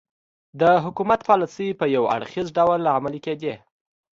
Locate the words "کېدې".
3.25-3.53